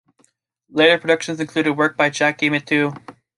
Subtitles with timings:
[0.71, 2.91] Later productions included work by Jackie Mittoo.